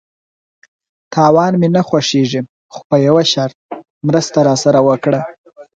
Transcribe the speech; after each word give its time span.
_تاوان 1.13 1.53
مې 1.61 1.67
نه 1.75 1.81
خوښيږي، 1.87 2.41
خو 2.73 2.79
په 2.89 2.95
يوه 3.07 3.23
شرط، 3.33 3.57
مرسته 4.07 4.37
راسره 4.47 4.79
وکړه! 4.87 5.19